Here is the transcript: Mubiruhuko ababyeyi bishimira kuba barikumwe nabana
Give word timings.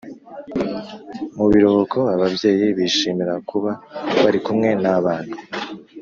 Mubiruhuko 1.35 1.99
ababyeyi 2.13 2.67
bishimira 2.77 3.33
kuba 3.49 3.71
barikumwe 4.23 4.69
nabana 4.81 5.35